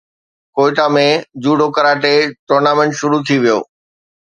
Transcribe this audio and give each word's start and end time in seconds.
Quetta 0.55 0.85
۾ 0.93 1.03
judo 1.43 1.67
karate 1.75 2.15
tournament 2.47 2.91
شروع 2.99 3.21
ٿي 3.27 3.35
ويو 3.43 3.59